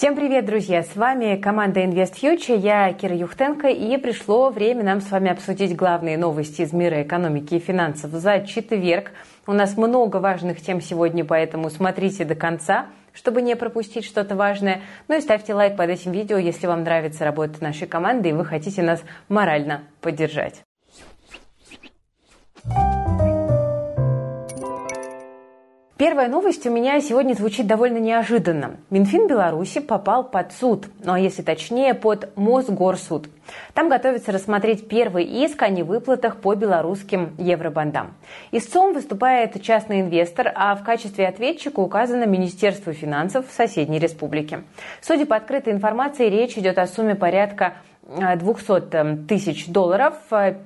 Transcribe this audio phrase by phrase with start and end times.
[0.00, 0.82] Всем привет, друзья!
[0.82, 6.16] С вами команда InvestFuture, я Кира Юхтенко, и пришло время нам с вами обсудить главные
[6.16, 9.12] новости из мира экономики и финансов за четверг.
[9.46, 14.80] У нас много важных тем сегодня, поэтому смотрите до конца, чтобы не пропустить что-то важное.
[15.08, 18.46] Ну и ставьте лайк под этим видео, если вам нравится работа нашей команды и вы
[18.46, 20.62] хотите нас морально поддержать.
[26.00, 28.78] Первая новость у меня сегодня звучит довольно неожиданно.
[28.88, 33.28] Минфин Беларуси попал под суд, ну а если точнее, под Мосгорсуд.
[33.74, 38.14] Там готовится рассмотреть первый иск о невыплатах по белорусским евробандам.
[38.50, 44.64] Истцом выступает частный инвестор, а в качестве ответчика указано Министерство финансов соседней республики.
[45.02, 47.74] Судя по открытой информации, речь идет о сумме порядка
[48.10, 50.14] 200 эм, тысяч долларов.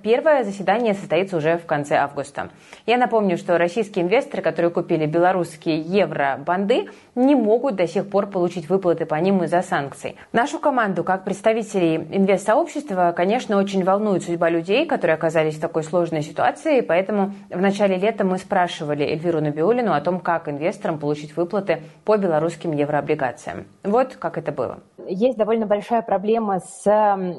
[0.03, 2.51] Первое заседание состоится уже в конце августа.
[2.87, 8.69] Я напомню, что российские инвесторы, которые купили белорусские евро-банды, не могут до сих пор получить
[8.69, 10.17] выплаты по ним из-за санкций.
[10.33, 16.23] Нашу команду, как представителей инвест-сообщества, конечно, очень волнует судьба людей, которые оказались в такой сложной
[16.23, 21.83] ситуации, поэтому в начале лета мы спрашивали Эльвиру Набиулину о том, как инвесторам получить выплаты
[22.05, 23.67] по белорусским еврооблигациям.
[23.83, 24.81] Вот как это было.
[25.07, 27.34] Есть довольно большая проблема с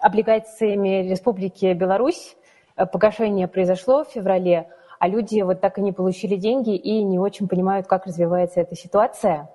[0.00, 2.36] облигациями Республики Беларусь.
[2.76, 7.18] Э, погашение произошло в феврале, а люди вот так и не получили деньги и не
[7.18, 9.48] очень понимают, как развивается эта ситуация.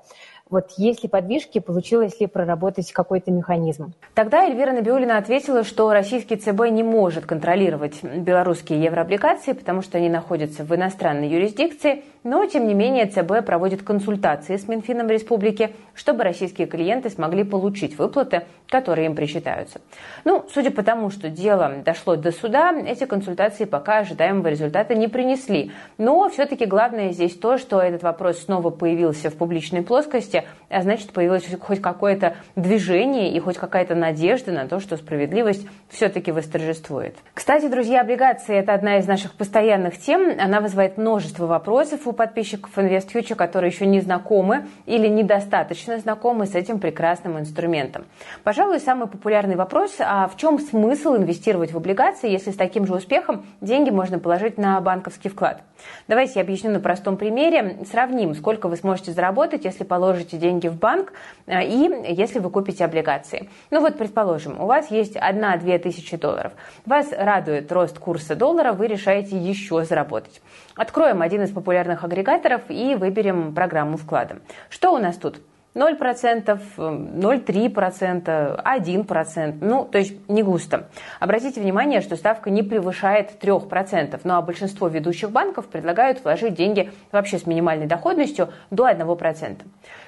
[0.47, 3.93] Вот есть ли подвижки, получилось ли проработать какой-то механизм?
[4.13, 10.07] Тогда Эльвира Набиулина ответила, что российский ЦБ не может контролировать белорусские еврооблигации, потому что они
[10.07, 16.23] находятся в иностранной юрисдикции, но, тем не менее, ЦБ проводит консультации с Минфином Республики, чтобы
[16.23, 19.79] российские клиенты смогли получить выплаты, которые им причитаются.
[20.23, 25.07] Ну, судя по тому, что дело дошло до суда, эти консультации пока ожидаемого результата не
[25.07, 25.71] принесли.
[25.99, 31.13] Но все-таки главное здесь то, что этот вопрос снова появился в публичной плоскости, а значит,
[31.13, 37.15] появилось хоть какое-то движение и хоть какая-то надежда на то, что справедливость все-таки восторжествует.
[37.35, 40.39] Кстати, друзья, облигации– это одна из наших постоянных тем.
[40.39, 46.55] Она вызывает множество вопросов у подписчиков InvestFuture, которые еще не знакомы или недостаточно знакомы с
[46.55, 48.05] этим прекрасным инструментом.
[48.43, 52.93] Пожалуй, самый популярный вопрос– а в чем смысл инвестировать в облигации, если с таким же
[52.93, 55.61] успехом деньги можно положить на банковский вклад?
[56.07, 57.79] Давайте я объясню на простом примере.
[57.89, 61.13] Сравним, сколько вы сможете заработать, если положите деньги в банк
[61.47, 63.49] э, и если вы купите облигации.
[63.71, 66.53] Ну вот, предположим, у вас есть 1-2 тысячи долларов.
[66.85, 70.41] Вас радует рост курса доллара, вы решаете еще заработать.
[70.75, 74.39] Откроем один из популярных агрегаторов и выберем программу вклада.
[74.69, 75.41] Что у нас тут?
[75.75, 80.87] 0%, 0,3%, 1%, ну, то есть не густо.
[81.19, 86.91] Обратите внимание, что ставка не превышает 3%, ну а большинство ведущих банков предлагают вложить деньги
[87.11, 89.57] вообще с минимальной доходностью до 1%.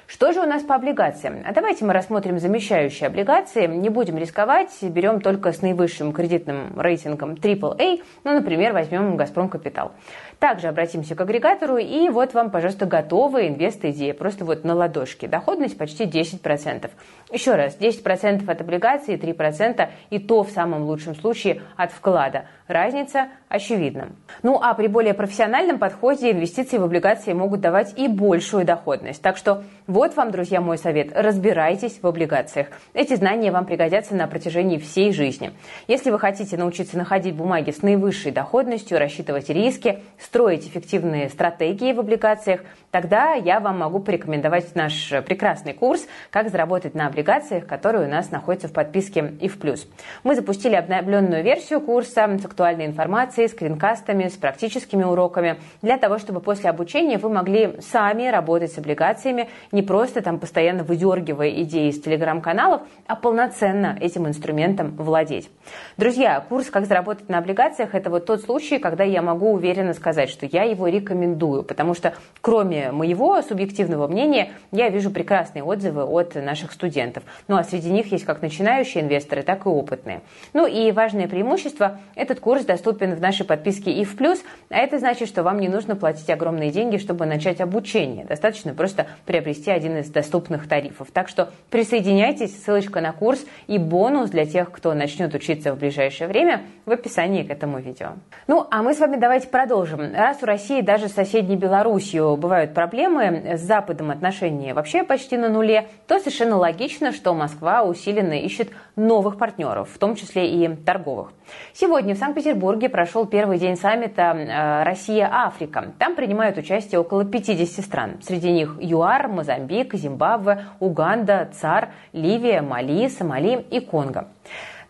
[0.06, 1.42] Что же у нас по облигациям?
[1.46, 3.66] А давайте мы рассмотрим замещающие облигации.
[3.66, 9.92] Не будем рисковать, берем только с наивысшим кредитным рейтингом AAA, ну, например, возьмем «Газпром Капитал».
[10.38, 15.26] Также обратимся к агрегатору, и вот вам, пожалуйста, готовая инвест-идея, просто вот на ладошке.
[15.26, 16.88] Доходность почти 10%.
[17.32, 22.44] Еще раз, 10% от облигаций, 3% и то в самом лучшем случае от вклада.
[22.68, 24.10] Разница очевидна.
[24.42, 29.22] Ну а при более профессиональном подходе инвестиции в облигации могут давать и большую доходность.
[29.22, 31.12] Так что вот вам, друзья, мой совет.
[31.14, 32.68] Разбирайтесь в облигациях.
[32.92, 35.52] Эти знания вам пригодятся на протяжении всей жизни.
[35.86, 42.00] Если вы хотите научиться находить бумаги с наивысшей доходностью, рассчитывать риски, строить эффективные стратегии в
[42.00, 48.10] облигациях, тогда я вам могу порекомендовать наш прекрасный курс «Как заработать на облигациях», который у
[48.10, 49.88] нас находится в подписке и в плюс.
[50.22, 52.18] Мы запустили обновленную версию курса с
[52.58, 58.72] актуальной информацией, скринкастами, с практическими уроками, для того, чтобы после обучения вы могли сами работать
[58.72, 65.48] с облигациями, не просто там постоянно выдергивая идеи из телеграм-каналов, а полноценно этим инструментом владеть.
[65.96, 70.28] Друзья, курс «Как заработать на облигациях»– это вот тот случай, когда я могу уверенно сказать,
[70.28, 76.34] что я его рекомендую, потому что кроме моего субъективного мнения, я вижу прекрасные отзывы от
[76.34, 77.22] наших студентов.
[77.46, 80.22] Ну а среди них есть как начинающие инвесторы, так и опытные.
[80.54, 84.98] Ну и важное преимущество– этот курс доступен в нашей подписке и в плюс, а это
[84.98, 88.24] значит, что вам не нужно платить огромные деньги, чтобы начать обучение.
[88.24, 91.08] Достаточно просто приобрести один из доступных тарифов.
[91.12, 96.28] Так что присоединяйтесь, ссылочка на курс и бонус для тех, кто начнет учиться в ближайшее
[96.28, 98.14] время в описании к этому видео.
[98.46, 102.74] Ну а мы с вами давайте продолжим раз у России даже с соседней Белоруссией бывают
[102.74, 108.70] проблемы, с Западом отношения вообще почти на нуле, то совершенно логично, что Москва усиленно ищет
[108.96, 111.32] новых партнеров, в том числе и торговых.
[111.72, 115.92] Сегодня в Санкт-Петербурге прошел первый день саммита э, «Россия-Африка».
[115.98, 118.10] Там принимают участие около 50 стран.
[118.22, 124.28] Среди них ЮАР, Мозамбик, Зимбабве, Уганда, ЦАР, Ливия, Мали, Сомали и Конго.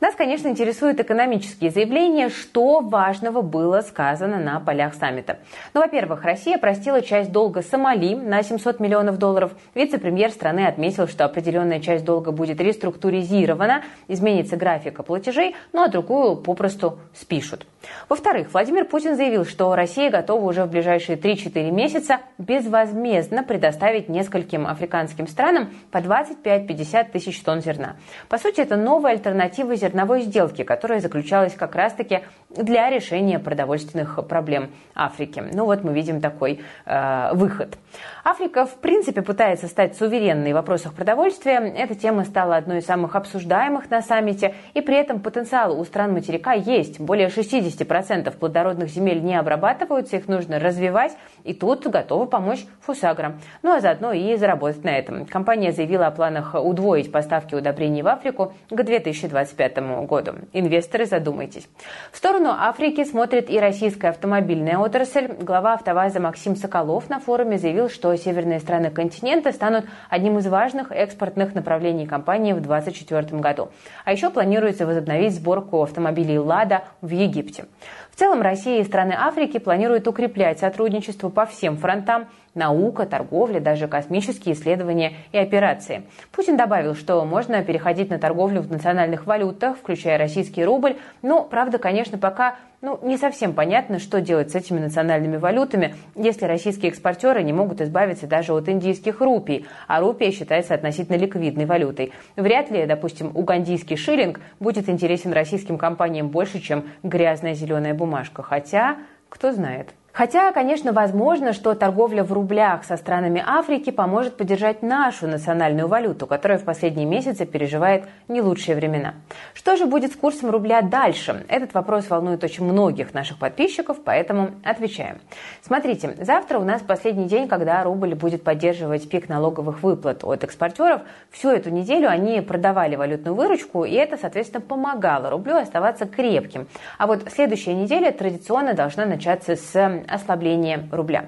[0.00, 5.38] Нас, конечно, интересуют экономические заявления, что важного было сказано на полях саммита.
[5.74, 9.50] Ну, во-первых, Россия простила часть долга Сомали на 700 миллионов долларов.
[9.74, 16.36] Вице-премьер страны отметил, что определенная часть долга будет реструктуризирована, изменится графика платежей, ну а другую
[16.36, 17.66] попросту спишут.
[18.08, 24.68] Во-вторых, Владимир Путин заявил, что Россия готова уже в ближайшие 3-4 месяца безвозмездно предоставить нескольким
[24.68, 27.96] африканским странам по 25-50 тысяч тонн зерна.
[28.28, 32.20] По сути, это новая альтернатива зерновой сделки, которая заключалась как раз-таки
[32.50, 35.42] для решения продовольственных проблем Африки.
[35.52, 37.76] Ну вот мы видим такой э, выход.
[38.24, 41.58] Африка, в принципе, пытается стать суверенной в вопросах продовольствия.
[41.58, 46.12] Эта тема стала одной из самых обсуждаемых на саммите, и при этом потенциал у стран
[46.12, 47.00] материка есть.
[47.00, 53.38] Более 60% плодородных земель не обрабатываются, их нужно развивать, и тут готовы помочь Фусагра.
[53.62, 55.24] Ну а заодно и заработать на этом.
[55.24, 60.32] Компания заявила о планах удвоить поставки удобрений в Африку к 2025 году.
[60.52, 61.68] Инвесторы, задумайтесь.
[62.12, 65.28] В сторону Африки смотрит и российская автомобильная отрасль.
[65.40, 70.92] Глава «АвтоВАЗа» Максим Соколов на форуме заявил, что северные страны континента станут одним из важных
[70.92, 73.70] экспортных направлений компании в 2024 году.
[74.04, 77.66] А еще планируется возобновить сборку автомобилей «Лада» в Египте.
[78.10, 82.26] В целом Россия и страны Африки планируют укреплять сотрудничество по всем фронтам–
[82.58, 86.02] наука, торговля, даже космические исследования и операции.
[86.32, 91.78] Путин добавил, что можно переходить на торговлю в национальных валютах, включая российский рубль, но, правда,
[91.78, 97.42] конечно, пока ну, не совсем понятно, что делать с этими национальными валютами, если российские экспортеры
[97.42, 102.12] не могут избавиться даже от индийских рупий, а рупия считается относительно ликвидной валютой.
[102.36, 108.42] Вряд ли, допустим, угандийский шиллинг будет интересен российским компаниям больше, чем грязная зеленая бумажка.
[108.42, 109.88] Хотя, кто знает.
[110.12, 116.26] Хотя, конечно, возможно, что торговля в рублях со странами Африки поможет поддержать нашу национальную валюту,
[116.26, 119.14] которая в последние месяцы переживает не лучшие времена.
[119.54, 121.44] Что же будет с курсом рубля дальше?
[121.48, 125.18] Этот вопрос волнует очень многих наших подписчиков, поэтому отвечаем.
[125.62, 131.02] Смотрите, завтра у нас последний день, когда рубль будет поддерживать пик налоговых выплат от экспортеров.
[131.30, 136.66] Всю эту неделю они продавали валютную выручку, и это, соответственно, помогало рублю оставаться крепким.
[136.98, 141.26] А вот следующая неделя традиционно должна начаться с ослабление рубля.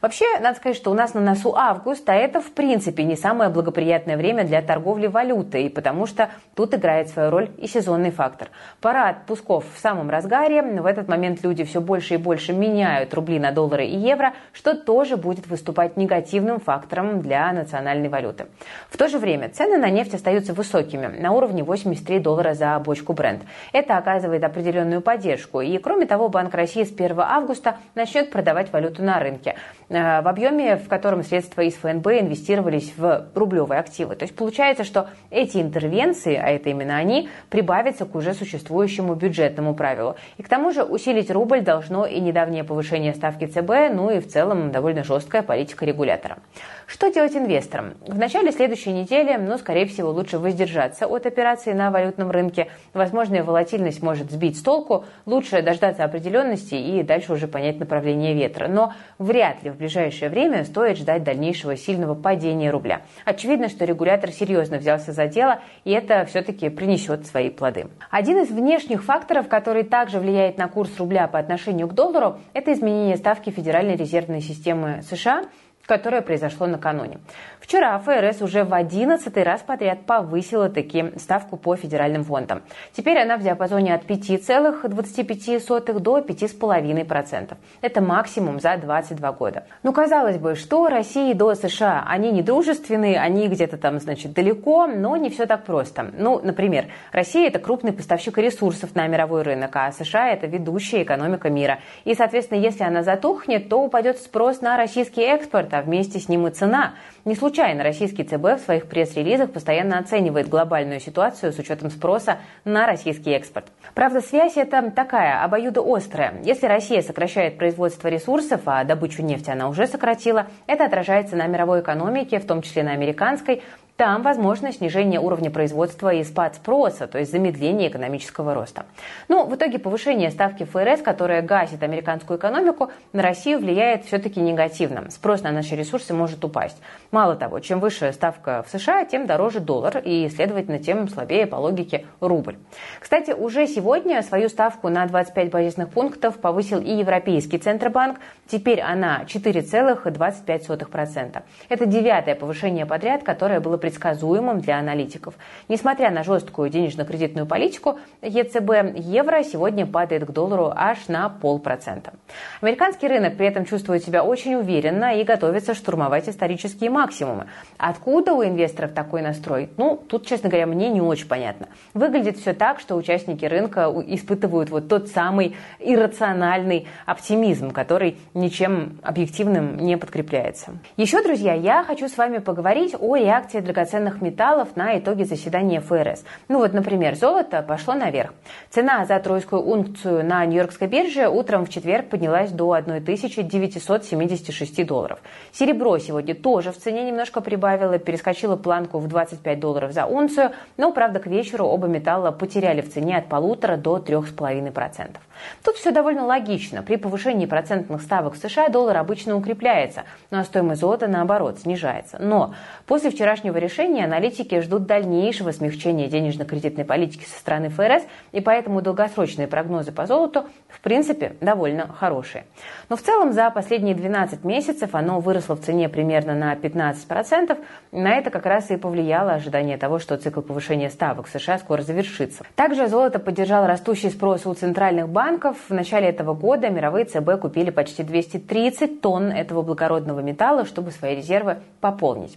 [0.00, 3.50] Вообще, надо сказать, что у нас на носу август, а это, в принципе, не самое
[3.50, 8.48] благоприятное время для торговли валютой, потому что тут играет свою роль и сезонный фактор.
[8.80, 10.62] Пора отпусков в самом разгаре.
[10.62, 14.74] В этот момент люди все больше и больше меняют рубли на доллары и евро, что
[14.74, 18.46] тоже будет выступать негативным фактором для национальной валюты.
[18.88, 23.12] В то же время цены на нефть остаются высокими, на уровне 83 доллара за бочку
[23.12, 23.42] бренд.
[23.74, 25.60] Это оказывает определенную поддержку.
[25.60, 29.56] И, кроме того, Банк России с 1 августа начнет продавать валюту на рынке.
[29.90, 34.14] Э, в объеме, в котором средства из ФНБ инвестировались в рублевые активы.
[34.14, 39.74] То есть получается, что эти интервенции, а это именно они, прибавятся к уже существующему бюджетному
[39.74, 40.14] правилу.
[40.38, 44.28] И к тому же усилить рубль должно и недавнее повышение ставки ЦБ, ну и в
[44.28, 46.38] целом довольно жесткая политика регулятора.
[46.86, 47.94] Что делать инвесторам?
[48.06, 52.68] В начале следующей недели, ну, скорее всего, лучше воздержаться от операций на валютном рынке.
[52.94, 55.04] Возможная волатильность может сбить с толку.
[55.26, 58.68] Лучше дождаться определенности и дальше уже понять направление ветра.
[58.68, 63.02] Но вряд ли в ближайшее время стоит ждать дальнейшего сильного падения рубля.
[63.24, 67.86] Очевидно, что регулятор серьезно взялся за дело, и это все-таки принесет свои плоды.
[68.10, 72.72] Один из внешних факторов, который также влияет на курс рубля по отношению к доллару, это
[72.72, 75.44] изменение ставки Федеральной резервной системы США–
[75.90, 77.18] которое произошло накануне.
[77.58, 82.62] Вчера ФРС уже в 11 раз подряд повысила таки ставку по федеральным фондам.
[82.92, 87.56] Теперь она в диапазоне от 5,25 до 5,5%.
[87.80, 89.64] Это максимум за 22 года.
[89.82, 92.04] Ну, казалось бы, что России до США?
[92.06, 96.12] Они не дружественные, они где-то там, значит, далеко, но не все так просто.
[96.16, 101.50] Ну, например, Россия– это крупный поставщик ресурсов на мировой рынок, а США– это ведущая экономика
[101.50, 101.80] мира.
[102.04, 106.46] И, соответственно, если она затухнет, то упадет спрос на российский экспорт, а вместе с ним
[106.46, 106.94] и цена.
[107.24, 112.86] Не случайно российский ЦБ в своих пресс-релизах постоянно оценивает глобальную ситуацию с учетом спроса на
[112.86, 113.66] российский экспорт.
[113.94, 116.34] Правда, связь это такая, обоюдоострая.
[116.44, 121.80] Если Россия сокращает производство ресурсов, а добычу нефти она уже сократила, это отражается на мировой
[121.80, 123.62] экономике, в том числе на американской,
[124.00, 128.86] там возможно снижение уровня производства и спад спроса, то есть замедление экономического роста.
[129.28, 134.40] Но ну, в итоге повышение ставки ФРС, которая гасит американскую экономику, на Россию влияет все-таки
[134.40, 135.10] негативно.
[135.10, 136.78] Спрос на наши ресурсы может упасть.
[137.10, 141.56] Мало того, чем выше ставка в США, тем дороже доллар и, следовательно, тем слабее по
[141.56, 142.56] логике рубль.
[143.00, 148.18] Кстати, уже сегодня свою ставку на 25 базисных пунктов повысил и Европейский Центробанк.
[148.48, 151.42] Теперь она 4,25%.
[151.68, 155.34] Это девятое повышение подряд, которое было предсказуемым для аналитиков.
[155.68, 162.12] Несмотря на жесткую денежно-кредитную политику, ЕЦБ евро сегодня падает к доллару аж на полпроцента.
[162.60, 167.46] Американский рынок при этом чувствует себя очень уверенно и готовится штурмовать исторические максимумы.
[167.78, 169.70] Откуда у инвесторов такой настрой?
[169.76, 171.66] Ну, тут, честно говоря, мне не очень понятно.
[171.92, 179.78] Выглядит все так, что участники рынка испытывают вот тот самый иррациональный оптимизм, который ничем объективным
[179.78, 180.78] не подкрепляется.
[180.96, 183.79] Еще, друзья, я хочу с вами поговорить о реакции драгоценных
[184.20, 186.24] металлов на итоги заседания ФРС.
[186.48, 188.32] Ну вот, например, золото пошло наверх.
[188.70, 195.18] Цена за тройскую унцию на Нью-Йоркской бирже утром в четверг поднялась до 1976 долларов.
[195.52, 200.92] Серебро сегодня тоже в цене немножко прибавило, перескочило планку в 25 долларов за унцию, но,
[200.92, 205.16] правда, к вечеру оба металла потеряли в цене от полутора до 3,5%.
[205.64, 206.82] Тут все довольно логично.
[206.82, 212.18] При повышении процентных ставок в США доллар обычно укрепляется, ну а стоимость золота, наоборот, снижается.
[212.18, 212.54] Но
[212.86, 219.48] после вчерашнего решения аналитики ждут дальнейшего смягчения денежно-кредитной политики со стороны ФРС, и поэтому долгосрочные
[219.48, 222.44] прогнозы по золоту, в принципе, довольно хорошие.
[222.88, 227.58] Но в целом за последние 12 месяцев оно выросло в цене примерно на 15%.
[227.92, 231.82] На это как раз и повлияло ожидание того, что цикл повышения ставок в США скоро
[231.82, 232.44] завершится.
[232.54, 237.40] Также золото поддержал растущий спрос у центральных банков, банков в начале этого года мировые ЦБ
[237.40, 242.36] купили почти 230 тонн этого благородного металла, чтобы свои резервы пополнить.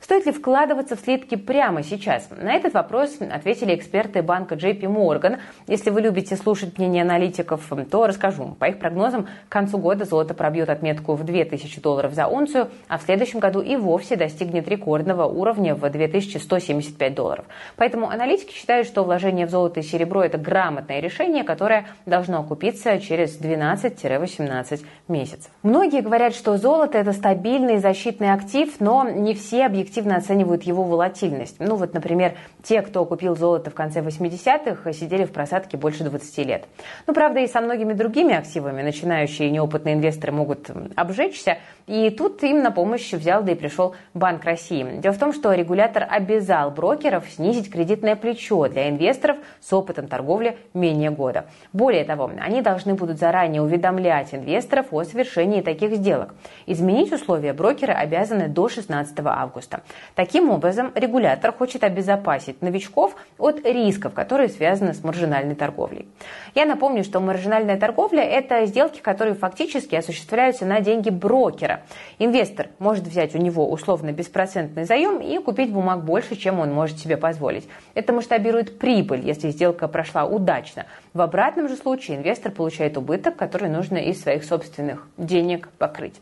[0.00, 2.28] Стоит ли вкладываться в слитки прямо сейчас?
[2.30, 5.38] На этот вопрос ответили эксперты банка JP Morgan.
[5.66, 8.56] Если вы любите слушать мнение аналитиков, то расскажу.
[8.58, 12.98] По их прогнозам, к концу года золото пробьет отметку в 2000 долларов за унцию, а
[12.98, 17.44] в следующем году и вовсе достигнет рекордного уровня в 2175 долларов.
[17.76, 22.98] Поэтому аналитики считают, что вложение в золото и серебро– это грамотное решение, которое должно окупиться
[23.00, 25.50] через 12-18 месяцев.
[25.62, 31.56] Многие говорят, что золото– это стабильный защитный актив, но не все объективно оценивают его волатильность.
[31.58, 36.38] Ну вот, например, те, кто купил золото в конце 80-х, сидели в просадке больше 20
[36.46, 36.64] лет.
[37.06, 42.62] Ну, правда, и со многими другими активами начинающие неопытные инвесторы могут обжечься, и тут им
[42.62, 44.86] на помощь взял, да и пришел Банк России.
[44.98, 50.56] Дело в том, что регулятор обязал брокеров снизить кредитное плечо для инвесторов с опытом торговли
[50.74, 51.46] менее года.
[51.72, 56.34] Более того, они должны будут заранее уведомлять инвесторов о совершении таких сделок.
[56.66, 59.80] Изменить условия брокеры обязаны до 16 августа.
[60.14, 66.08] Таким образом, регулятор хочет обезопасить новичков от рисков, которые связаны с маржинальной торговлей.
[66.54, 71.82] Я напомню, что маржинальная торговля– это сделки, которые фактически осуществляются на деньги брокера.
[72.18, 76.98] Инвестор может взять у него условно беспроцентный заем и купить бумаг больше, чем он может
[76.98, 77.68] себе позволить.
[77.94, 80.86] Это масштабирует прибыль, если сделка прошла удачно.
[81.12, 86.20] В обратном же случае инвестор получает убыток, который нужно из своих собственных денег покрыть.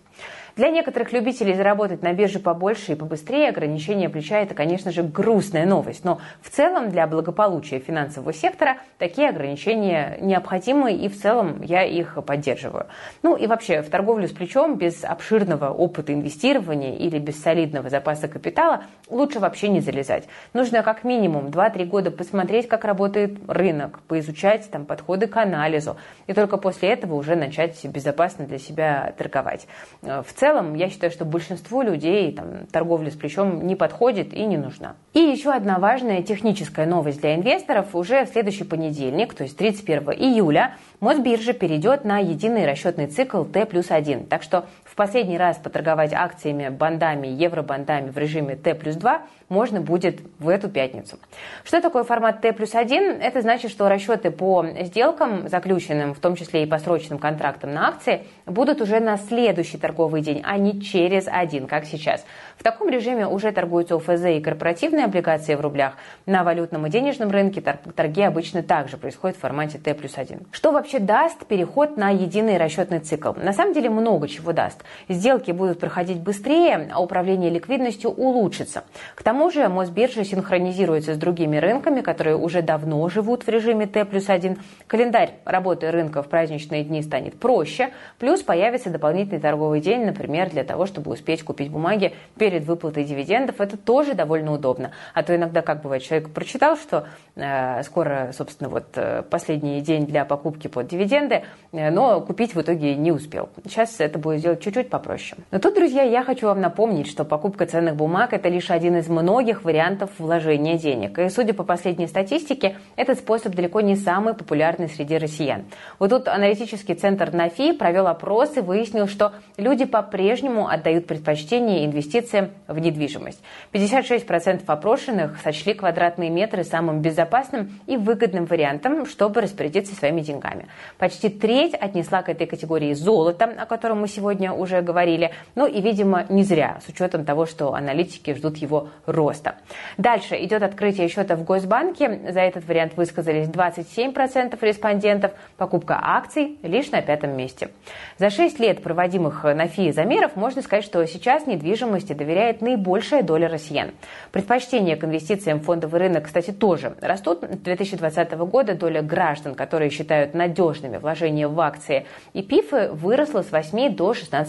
[0.59, 5.67] Для некоторых любителей заработать на бирже побольше и побыстрее ограничение плеча– это, конечно же, грустная
[5.67, 6.05] новость.
[6.05, 12.19] Но в целом для благополучия финансового сектора такие ограничения необходимы, и в целом я их
[12.27, 12.87] поддерживаю.
[13.23, 18.27] Ну и вообще, в торговлю с плечом без обширного опыта инвестирования или без солидного запаса
[18.27, 20.25] капитала лучше вообще не залезать.
[20.55, 26.33] Нужно как минимум 2-3 года посмотреть, как работает рынок, поизучать там подходы к анализу, и
[26.33, 29.67] только после этого уже начать безопасно для себя торговать.
[30.03, 34.57] В целом, я считаю, что большинству людей там, торговля с плечом не подходит и не
[34.57, 34.95] нужна.
[35.15, 37.95] И еще одна важная техническая новость для инвесторов.
[37.95, 43.67] Уже в следующий понедельник, то есть 31 июля, Мосбиржа перейдет на единый расчетный цикл Т
[43.67, 44.27] плюс 1.
[44.27, 44.67] Так что
[44.99, 50.69] последний раз поторговать акциями, бандами, евробандами в режиме Т плюс 2 можно будет в эту
[50.69, 51.19] пятницу.
[51.65, 53.23] Что такое формат Т плюс 1?
[53.23, 57.89] Это значит, что расчеты по сделкам, заключенным, в том числе и по срочным контрактам на
[57.89, 62.25] акции, будут уже на следующий торговый день, а не через один, как сейчас.
[62.57, 65.95] В таком режиме уже торгуются ОФЗ и корпоративные облигации в рублях.
[66.27, 70.49] На валютном и денежном рынке торги обычно также происходят в формате Т плюс 1.
[70.51, 73.33] Что вообще даст переход на единый расчетный цикл?
[73.35, 74.83] На самом деле много чего даст.
[75.09, 78.85] Сделки будут проходить быстрее, а управление ликвидностью улучшится.
[79.15, 84.05] К тому же Мосбиржа синхронизируется с другими рынками, которые уже давно живут в режиме Т
[84.05, 84.59] плюс 1.
[84.87, 90.65] Календарь работы рынка в праздничные дни станет проще, плюс появится дополнительный торговый день, например, для
[90.65, 93.61] того, чтобы успеть купить бумаги перед выплатой дивидендов.
[93.61, 94.93] Это тоже довольно удобно.
[95.15, 100.07] А то иногда, как бывает, человек прочитал, что э, скоро, собственно, вот э, последний день
[100.07, 101.43] для покупки под дивиденды,
[101.73, 103.49] э, но купить в итоге не успел.
[103.65, 105.43] Сейчас это будет делать чуть-чуть попроще.
[105.51, 109.09] Но тут, друзья, я хочу вам напомнить, что покупка ценных бумаг– это лишь один из
[109.09, 111.19] многих вариантов вложения денег.
[111.19, 115.65] И, судя по последней статистике, этот способ далеко не самый популярный среди россиян.
[115.99, 122.51] Вот тут аналитический центр НАФИ провел опрос и выяснил, что люди по-прежнему отдают предпочтение инвестициям
[122.67, 123.43] в недвижимость.
[123.73, 130.67] 56% опрошенных сочли квадратные метры самым безопасным и выгодным вариантом, чтобы распорядиться своими деньгами.
[130.99, 135.33] Почти треть отнесла к этой категории золото, о котором мы сегодня уже говорили.
[135.55, 139.57] Ну и, видимо, не зря, с учетом того, что аналитики ждут его роста.
[139.97, 142.21] Дальше идет открытие счета в Госбанке.
[142.31, 145.33] За этот вариант высказались 27% респондентов.
[145.57, 147.71] Покупка акций лишь на пятом месте.
[148.19, 153.49] За 6 лет проводимых на ФИИ замеров можно сказать, что сейчас недвижимости доверяет наибольшая доля
[153.49, 153.91] россиян.
[154.33, 157.43] Предпочтение к инвестициям в фондовый рынок, кстати, тоже растут.
[157.43, 163.51] С 2020 года доля граждан, которые считают надежными вложения в акции и ПИФы, выросла с
[163.51, 164.48] 8 до 16%.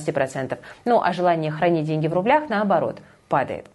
[0.86, 3.68] Ну а желание хранить деньги в рублях, наоборот, падает.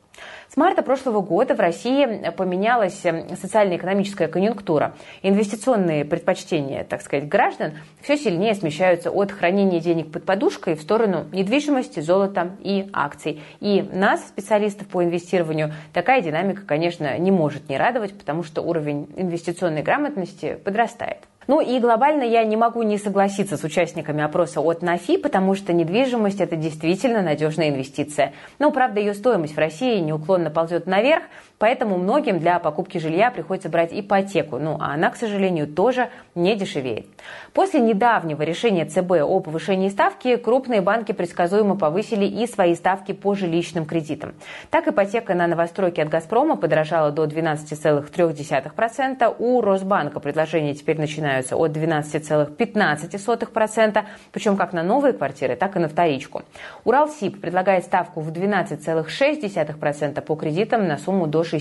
[0.49, 3.03] С марта прошлого года в России поменялась
[3.41, 4.95] социально-экономическая конъюнктура.
[5.23, 11.25] Инвестиционные предпочтения, так сказать, граждан все сильнее смещаются от хранения денег под подушкой в сторону
[11.33, 13.43] недвижимости, золота и акций.
[13.59, 19.09] И нас, специалистов по инвестированию, такая динамика, конечно, не может не радовать, потому что уровень
[19.17, 21.19] инвестиционной грамотности подрастает.
[21.47, 25.73] Ну и глобально я не могу не согласиться с участниками опроса от НАФИ, потому что
[25.73, 28.33] недвижимость– это действительно надежная инвестиция.
[28.59, 31.25] Но, правда, ее стоимость в России неуклонно ползет наверх,
[31.65, 34.59] поэтому многим для покупки жилья приходится брать ипотеку.
[34.59, 37.07] Ну, а она, к сожалению, тоже не дешевеет.
[37.55, 43.35] После недавнего решения ЦБ о повышении ставки крупные банки предсказуемо повысили и свои ставки по
[43.35, 44.35] жилищным кредитам.
[44.69, 49.37] Так, ипотека на новостройки от «Газпрома» подорожала до 12,3%.
[49.39, 55.89] У Росбанка предложения теперь начинаются от 12,15%, причем как на новые квартиры, так и на
[55.89, 56.43] вторичку.
[56.85, 61.54] Уралсиб предлагает ставку в 12,6% по кредитам на сумму до 6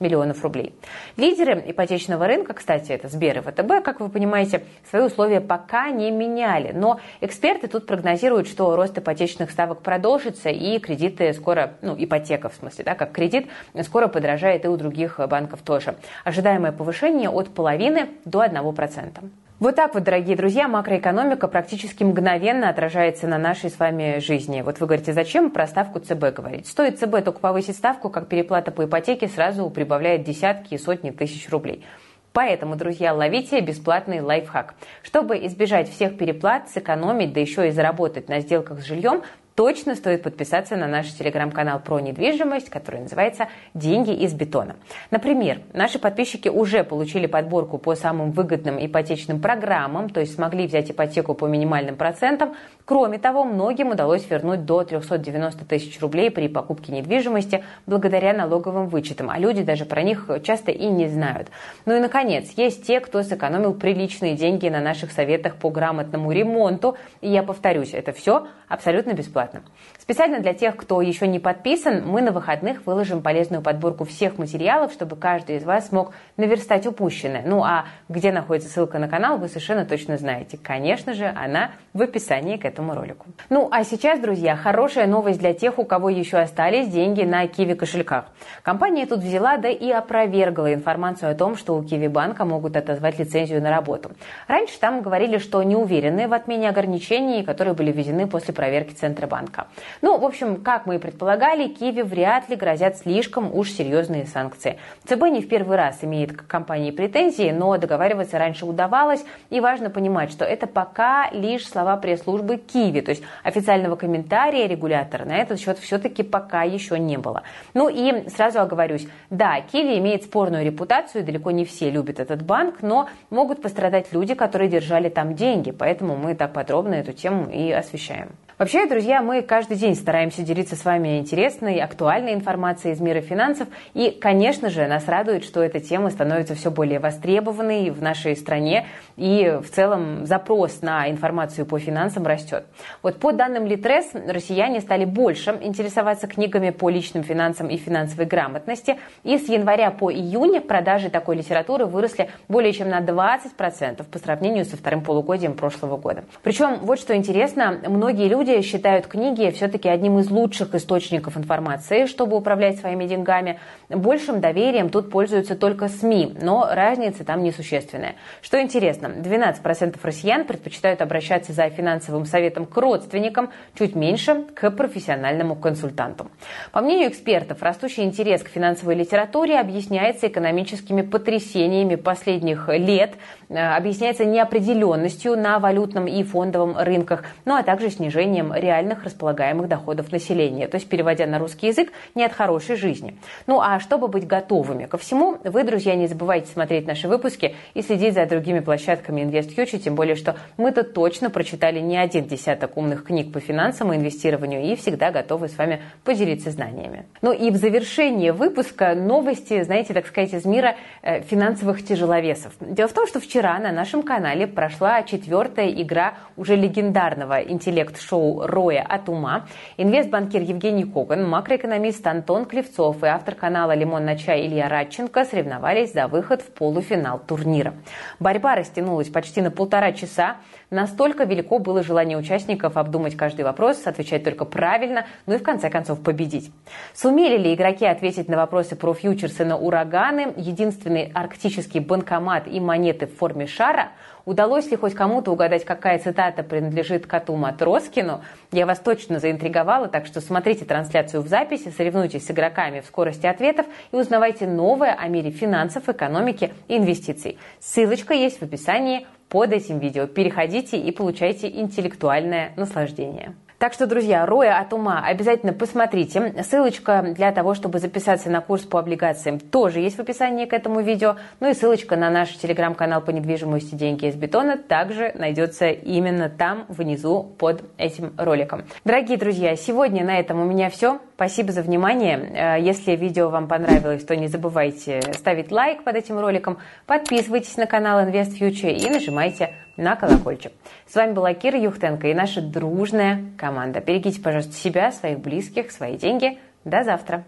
[0.00, 0.74] миллионов рублей.
[1.16, 6.10] Лидеры ипотечного рынка, кстати, это Сбер и ВТБ, как вы понимаете, свои условия пока не
[6.10, 6.72] меняли.
[6.72, 12.54] Но эксперты тут прогнозируют, что рост ипотечных ставок продолжится и кредиты скоро, ну, ипотека в
[12.54, 13.48] смысле, да, как кредит,
[13.82, 15.96] скоро подорожает и у других банков тоже.
[16.24, 19.30] Ожидаемое повышение от половины до 1%.
[19.60, 24.60] Вот так вот, дорогие друзья, макроэкономика практически мгновенно отражается на нашей с вами жизни.
[24.60, 26.68] Вот вы говорите, зачем про ставку ЦБ говорить?
[26.68, 31.48] Стоит ЦБ только повысить ставку, как переплата по ипотеке сразу прибавляет десятки и сотни тысяч
[31.50, 31.84] рублей.
[32.32, 34.76] Поэтому, друзья, ловите бесплатный лайфхак.
[35.02, 39.22] Чтобы избежать всех переплат, сэкономить, да еще и заработать на сделках с жильем,
[39.58, 44.76] точно стоит подписаться на наш телеграм-канал про недвижимость, который называется «Деньги из бетона».
[45.10, 50.92] Например, наши подписчики уже получили подборку по самым выгодным ипотечным программам, то есть смогли взять
[50.92, 52.54] ипотеку по минимальным процентам.
[52.84, 59.28] Кроме того, многим удалось вернуть до 390 тысяч рублей при покупке недвижимости благодаря налоговым вычетам,
[59.28, 61.48] а люди даже про них часто и не знают.
[61.84, 66.96] Ну и, наконец, есть те, кто сэкономил приличные деньги на наших советах по грамотному ремонту.
[67.20, 69.62] И я повторюсь, это все абсолютно бесплатно бесплатно.
[69.98, 74.92] Специально для тех, кто еще не подписан, мы на выходных выложим полезную подборку всех материалов,
[74.92, 77.42] чтобы каждый из вас смог наверстать упущенное.
[77.44, 80.58] Ну а где находится ссылка на канал, вы совершенно точно знаете.
[80.62, 83.26] Конечно же, она в описании к этому ролику.
[83.50, 87.74] Ну а сейчас, друзья, хорошая новость для тех, у кого еще остались деньги на Киви
[87.74, 88.26] кошельках.
[88.62, 93.18] Компания тут взяла, да и опровергла информацию о том, что у Киви банка могут отозвать
[93.18, 94.12] лицензию на работу.
[94.46, 99.37] Раньше там говорили, что не уверены в отмене ограничений, которые были введены после проверки Центробанка
[99.38, 99.68] банка.
[100.02, 104.78] Ну, в общем, как мы и предполагали, Киви вряд ли грозят слишком уж серьезные санкции.
[105.04, 109.90] ЦБ не в первый раз имеет к компании претензии, но договариваться раньше удавалось, и важно
[109.90, 115.60] понимать, что это пока лишь слова пресс-службы Киви, то есть официального комментария регулятора на этот
[115.60, 117.42] счет все-таки пока еще не было.
[117.74, 122.82] Ну и сразу оговорюсь, да, Киви имеет спорную репутацию, далеко не все любят этот банк,
[122.82, 127.70] но могут пострадать люди, которые держали там деньги, поэтому мы так подробно эту тему и
[127.70, 128.30] освещаем.
[128.58, 133.68] Вообще, друзья, мы каждый день стараемся делиться с вами интересной, актуальной информацией из мира финансов.
[133.94, 138.88] И, конечно же, нас радует, что эта тема становится все более востребованной в нашей стране.
[139.16, 142.64] И в целом запрос на информацию по финансам растет.
[143.00, 148.96] Вот по данным Литрес, россияне стали больше интересоваться книгами по личным финансам и финансовой грамотности.
[149.22, 154.64] И с января по июнь продажи такой литературы выросли более чем на 20% по сравнению
[154.64, 156.24] со вторым полугодием прошлого года.
[156.42, 162.06] Причем, вот что интересно, многие люди люди считают книги все-таки одним из лучших источников информации,
[162.06, 163.60] чтобы управлять своими деньгами.
[163.88, 168.14] Большим доверием тут пользуются только СМИ, но разница там несущественная.
[168.42, 175.54] Что интересно, 12% россиян предпочитают обращаться за финансовым советом к родственникам, чуть меньше– к профессиональному
[175.54, 176.30] консультанту.
[176.72, 183.14] По мнению экспертов, растущий интерес к финансовой литературе объясняется экономическими потрясениями последних лет,
[183.48, 189.68] э, объясняется неопределенностью на валютном и фондовом рынках, ну а также снижением снижением реальных располагаемых
[189.68, 193.16] доходов населения, то есть, переводя на русский язык, не от хорошей жизни.
[193.46, 197.82] Ну а чтобы быть готовыми ко всему, вы, друзья, не забывайте смотреть наши выпуски и
[197.82, 203.04] следить за другими площадками InvestFuture, тем более, что мы-то точно прочитали не один десяток умных
[203.04, 207.06] книг по финансам и инвестированию и всегда готовы с вами поделиться знаниями.
[207.22, 212.52] Ну и в завершение выпуска новости, знаете, так сказать, из мира э, финансовых тяжеловесов.
[212.60, 218.82] Дело в том, что вчера на нашем канале прошла четвертая игра уже легендарного интеллект-шоу «Роя
[218.82, 224.68] от ума», инвестбанкир Евгений Коган, макроэкономист Антон Клевцов и автор канала «Лимон на чай» Илья
[224.68, 227.74] Радченко соревновались за выход в полуфинал турнира.
[228.20, 230.36] Борьба растянулась почти на полтора часа.
[230.70, 235.70] Настолько велико было желание участников обдумать каждый вопрос, отвечать только правильно, ну и в конце
[235.70, 236.52] концов победить.
[236.94, 243.06] Сумели ли игроки ответить на вопросы про фьючерсы на ураганы, единственный арктический банкомат и монеты
[243.06, 243.88] в форме шара–
[244.28, 248.20] Удалось ли хоть кому-то угадать, какая цитата принадлежит коту Матроскину?
[248.52, 253.24] Я вас точно заинтриговала, так что смотрите трансляцию в записи, соревнуйтесь с игроками в скорости
[253.24, 257.38] ответов и узнавайте новое о мире финансов, экономики и инвестиций.
[257.58, 260.06] Ссылочка есть в описании под этим видео.
[260.06, 263.34] Переходите и получайте интеллектуальное наслаждение.
[263.58, 266.32] Так что, друзья, роя от ума обязательно посмотрите.
[266.44, 270.80] Ссылочка для того, чтобы записаться на курс по облигациям, тоже есть в описании к этому
[270.80, 271.16] видео.
[271.40, 276.66] Ну и ссылочка на наш телеграм-канал по недвижимости «Деньги из бетона» также найдется именно там,
[276.68, 278.62] внизу, под этим роликом.
[278.84, 281.00] Дорогие друзья, сегодня на этом у меня все.
[281.18, 282.16] Спасибо за внимание.
[282.16, 287.66] Э, если видео вам понравилось, то не забывайте ставить лайк под этим роликом, подписывайтесь на
[287.66, 290.52] канал Invest Future и нажимайте на колокольчик.
[290.86, 293.80] С вами была Кира Юхтенко и наша дружная команда.
[293.80, 296.38] Берегите, пожалуйста, себя, своих близких, свои деньги.
[296.64, 297.24] До завтра.